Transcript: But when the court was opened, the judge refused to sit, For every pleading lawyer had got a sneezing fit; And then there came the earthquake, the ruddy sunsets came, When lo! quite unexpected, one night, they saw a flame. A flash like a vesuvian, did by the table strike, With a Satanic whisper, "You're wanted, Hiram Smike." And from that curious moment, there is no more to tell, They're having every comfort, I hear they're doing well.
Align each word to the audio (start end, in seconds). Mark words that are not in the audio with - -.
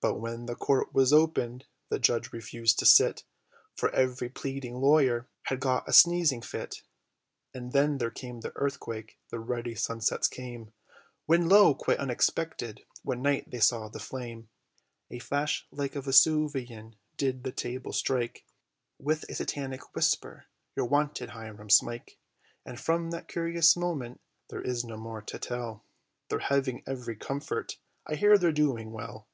But 0.00 0.20
when 0.20 0.44
the 0.44 0.54
court 0.54 0.92
was 0.92 1.14
opened, 1.14 1.64
the 1.88 1.98
judge 1.98 2.30
refused 2.30 2.78
to 2.80 2.84
sit, 2.84 3.24
For 3.74 3.88
every 3.94 4.28
pleading 4.28 4.74
lawyer 4.74 5.30
had 5.44 5.60
got 5.60 5.88
a 5.88 5.94
sneezing 5.94 6.42
fit; 6.42 6.82
And 7.54 7.72
then 7.72 7.96
there 7.96 8.10
came 8.10 8.40
the 8.40 8.52
earthquake, 8.54 9.18
the 9.30 9.40
ruddy 9.40 9.74
sunsets 9.74 10.28
came, 10.28 10.74
When 11.24 11.48
lo! 11.48 11.74
quite 11.74 11.96
unexpected, 11.96 12.82
one 13.02 13.22
night, 13.22 13.50
they 13.50 13.60
saw 13.60 13.86
a 13.86 13.98
flame. 13.98 14.50
A 15.10 15.20
flash 15.20 15.66
like 15.70 15.96
a 15.96 16.02
vesuvian, 16.02 16.96
did 17.16 17.42
by 17.42 17.48
the 17.48 17.56
table 17.56 17.94
strike, 17.94 18.44
With 18.98 19.24
a 19.30 19.34
Satanic 19.34 19.94
whisper, 19.94 20.44
"You're 20.76 20.84
wanted, 20.84 21.30
Hiram 21.30 21.70
Smike." 21.70 22.18
And 22.66 22.78
from 22.78 23.10
that 23.12 23.26
curious 23.26 23.74
moment, 23.74 24.20
there 24.50 24.60
is 24.60 24.84
no 24.84 24.98
more 24.98 25.22
to 25.22 25.38
tell, 25.38 25.82
They're 26.28 26.40
having 26.40 26.82
every 26.86 27.16
comfort, 27.16 27.78
I 28.06 28.16
hear 28.16 28.36
they're 28.36 28.52
doing 28.52 28.92
well. 28.92 29.28